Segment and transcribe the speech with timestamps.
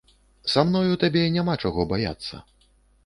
[0.53, 2.43] Са мною табе няма чаго баяцца.